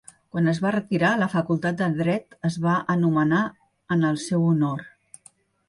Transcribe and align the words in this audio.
Quan 0.35 0.51
es 0.53 0.59
va 0.61 0.69
retirar, 0.75 1.11
la 1.23 1.27
Facultat 1.33 1.77
de 1.83 1.89
Dret 1.99 2.39
es 2.51 2.57
va 2.65 2.79
anomenar 2.95 3.45
en 3.99 4.11
el 4.13 4.21
seu 4.27 4.51
honor. 4.51 4.85